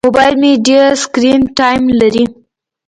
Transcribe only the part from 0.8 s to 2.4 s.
سکرین ټایم لري.